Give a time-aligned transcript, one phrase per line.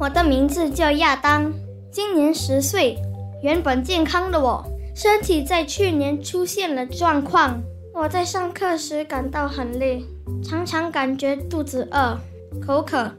[0.00, 1.52] 我的名字叫亚当，
[1.90, 2.96] 今年十岁。
[3.42, 7.60] 原本健康的我，身体在去年出现了状况。
[7.92, 10.04] 我在上课时感到很累，
[10.40, 12.16] 常常感觉肚子饿、
[12.64, 13.10] 口渴。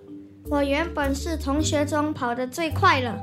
[0.49, 3.13] 我原本是同学中跑得最快了，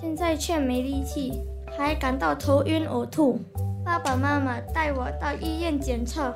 [0.00, 1.40] 现在却没力气，
[1.78, 3.40] 还感到头晕呕吐。
[3.84, 6.34] 爸爸妈妈带我到医院检测，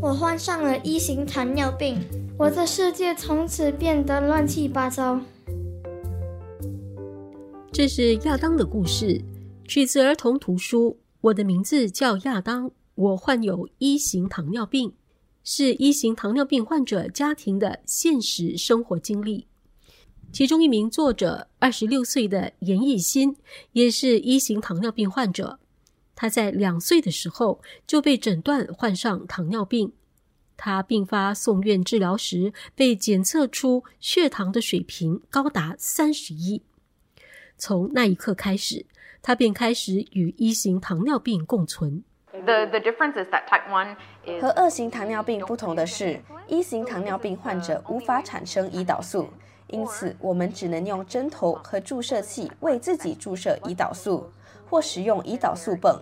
[0.00, 1.98] 我患上了一型糖尿病。
[2.38, 5.18] 我的世界从此变得乱七八糟。
[7.72, 9.22] 这是亚当的故事，
[9.66, 10.98] 取自儿童图书。
[11.20, 14.94] 我的名字叫亚当，我患有一型糖尿病，
[15.44, 19.46] 是一型糖尿病患者家庭的现实生活经历。
[20.32, 23.36] 其中一名作者，二十六岁的严艺新，
[23.72, 25.58] 也是一型糖尿病患者。
[26.14, 29.92] 他在两岁的时候就被诊断患上糖尿病。
[30.56, 36.62] 他病发送院治疗时，被检测出血糖的水平高达三十一。
[37.58, 38.84] 从那一刻开始，
[39.22, 42.02] 他便开始与一型糖尿病共存。
[44.40, 49.28] 和二型糖尿病不同的是，一型糖尿病患者无法产生胰岛素。
[49.68, 54.30] 因此，我们只能用针头和注射器为自己注射胰岛素，
[54.68, 56.00] 或使用胰岛素泵。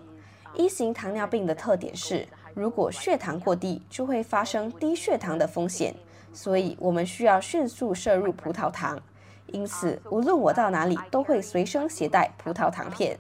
[0.55, 5.95] 一型糖尿病的特点是，如果血糖过低，就会发生低血糖的风险，
[6.33, 9.01] 所以我们需要迅速摄入葡萄糖。
[9.49, 13.19] 因此，无论我到哪里，都会随身携带葡萄糖片。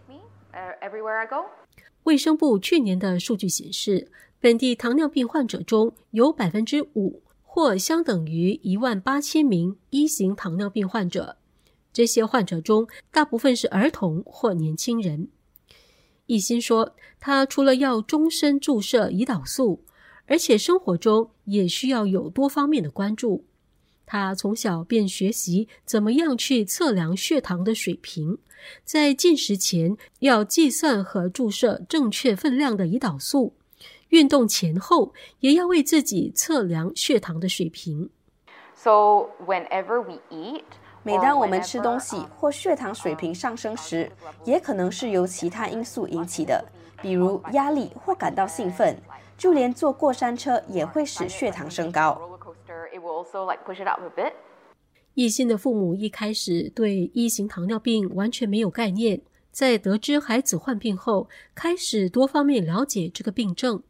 [2.05, 7.23] 卫生部去年的数据显示，本地糖尿病患者中有百分之五。
[7.57, 11.37] 或相等于一万八千名一型糖尿病患者，
[11.93, 15.29] 这些患者中大部分是儿童或年轻人。
[16.27, 19.85] 一心说，他除了要终身注射胰岛素，
[20.27, 23.45] 而且生活中也需要有多方面的关注。
[24.07, 28.39] 他从小便学习怎么样去测量血糖的水平，
[28.85, 33.55] 在进食前要计算和注射正确分量的胰岛素。
[34.11, 38.11] 运动前后也要为自己测量血糖的水平。
[38.75, 40.63] So whenever we eat，
[41.03, 44.13] 每当我们吃东西或血糖水平上升时，
[44.45, 46.65] 也可能是由其他因素引起的，
[47.03, 48.97] 比如压力或感到兴奋。
[49.37, 52.34] 就连坐过山车也会使血糖升高。
[55.15, 59.21] 易信的父母一开始对一型糖尿病完全没有概念，
[59.53, 63.83] 在得知孩子患病后，开始多方面了解这个病症。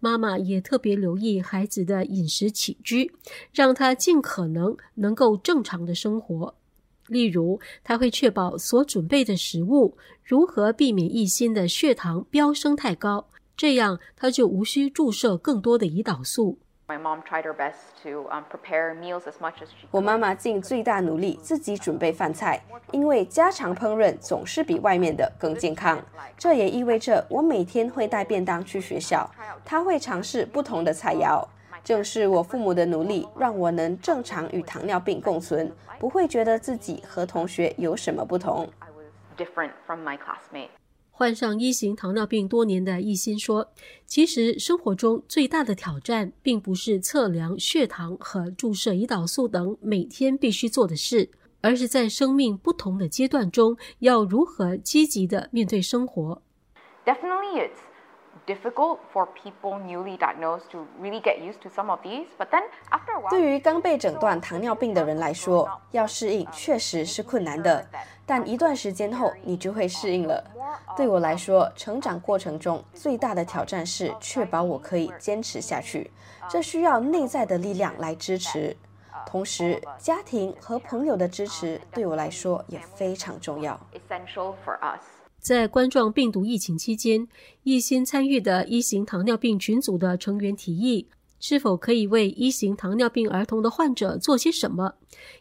[0.00, 3.12] 妈妈也特别留意孩子的饮食起居，
[3.52, 6.54] 让他尽可能能够正常的生活。
[7.08, 16.58] 例如，他会确保所准备的食物如何避免一心的血糖飙升太高，这样他就无需注射更多的胰岛素。
[19.90, 26.00] 我妈妈尽最大努力自己准备饭菜，因为家常烹饪总是比外面的更健康。
[26.36, 29.30] 这也意味着我每天会带便当去学校，
[29.64, 31.46] 她会尝试不同的菜肴。
[31.84, 38.68] 正是我父母的努力，让我能正常与糖尿病共存，不会觉得自己和同学有什么不同。
[41.22, 43.72] 患上一型糖尿病多年的易心说
[44.06, 56.42] ：“其实生活中最大的挑战，并不是测量血糖和注射胰岛素等每天必须做的事，而是在生命不同的阶段中，要如何积极的面对生活。”
[57.06, 57.91] Definitely, it.
[58.46, 62.26] Difficult for people newly diagnosed to really get used to some of these.
[62.38, 67.86] But then after a while, 对于刚被诊断糖尿病的人来说，要适应确实是困难的。
[68.24, 70.42] 但一段时间后，你就会适应了。
[70.96, 76.10] 对我来说，成长过程中最大的挑战是确保我可以坚持下去，
[76.48, 78.76] 这需要内在的力量来支持。
[79.26, 83.78] 同时，家庭和朋友的支持对我来说也非常重要。
[85.42, 87.26] 在冠状病毒疫情期间，
[87.64, 91.08] 一心参与的一型糖尿病群组的成员提议。
[91.40, 94.94] 是否可以为一型糖尿病儿童的患者做些什么？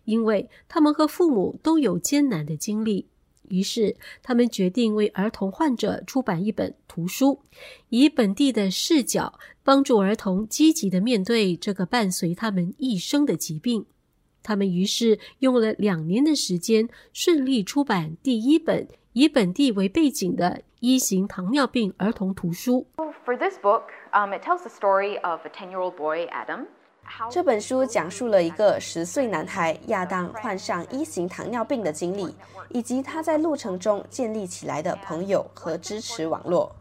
[0.06, 3.06] 因为他们和父母都有艰难的经历，
[3.50, 7.40] 于是他们决定为儿童患者出版一本图书，
[7.90, 13.86] 以本地的视角帮助儿童积极的面对这个伴随他们一生的疾病。
[14.42, 22.88] 他们于是用了两年的时间，顺利出版第一本以本地为背景的一型糖尿病儿童图书。
[23.26, 23.84] For this book.
[24.14, 26.66] Um, it tells the story of a ten-year-old boy, Adam.
[27.30, 32.34] 这本书讲述了一个十岁男孩亚当患上一型糖尿病的经历，
[32.70, 36.74] 以及他在路程中建立起来的朋友和支持网络。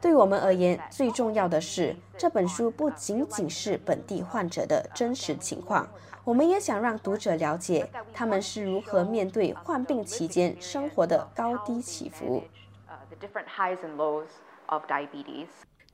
[0.00, 5.88] 对我们而言，最重要的是这本书不仅仅是本地患者的真实情况，
[6.24, 12.42] 我们也想让读者了解他们是如何面对患病期间生活的高低起伏。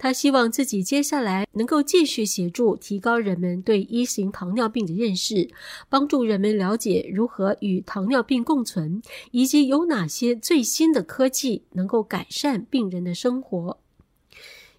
[0.03, 5.49] 他希望自己接下来能够继续协助提高人们对一型糖尿病的认识，
[5.89, 9.01] 帮助人们了解如何与糖尿病共存，
[9.31, 13.79] 以及有哪些最新的科技能够改善病人的生活。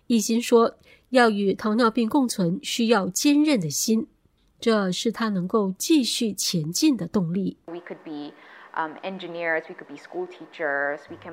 [0.07, 0.75] 一心说，
[1.11, 4.07] 要与糖尿病共存，需要坚韧的心，
[4.59, 7.55] 这是他能够继续前进的动力。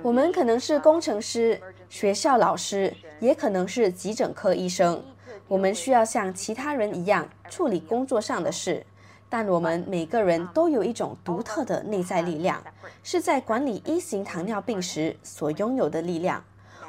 [0.02, 1.58] 我们可能是工程师、
[1.88, 5.02] 学校老师，也可能是急诊科医生。
[5.48, 8.84] 我们需要像其他人一样处理工作上的事，
[9.30, 12.62] 但我们每个人都有一种独特的内在力量，
[13.02, 16.44] 是在管理一型糖尿病时所拥有的力量。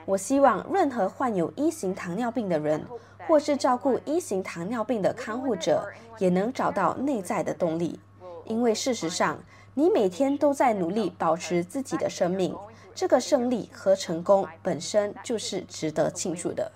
[0.06, 2.86] 我希望任何患有一型糖尿病的人，
[3.26, 5.88] 或是照顾一型糖尿病的看护者，
[6.20, 7.98] 也能找到内在的动力，
[8.44, 9.40] 因为事实上。
[9.74, 12.54] 你每天都在努力保持自己的生命，
[12.94, 16.70] 这个胜利和成功本身就是值得庆祝的。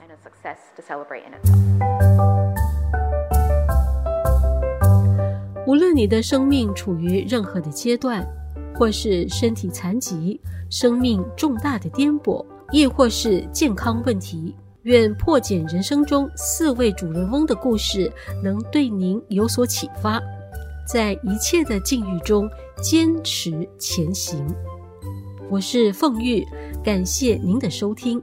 [5.67, 8.25] 无论你的生命处于任何的阶段，
[8.79, 10.39] 或是身体残疾、
[10.69, 18.09] 生命重大的颠簸，亦或是健康问题，愿破茧人生中四位主人翁的故事
[18.41, 20.21] 能对您有所启发。
[20.87, 22.47] 在一切的境遇中
[22.81, 24.45] 坚持前行。
[25.49, 26.45] 我是凤玉，
[26.83, 28.21] 感谢您的收听。